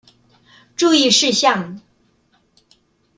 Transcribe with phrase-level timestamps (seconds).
[0.75, 1.79] 注意事項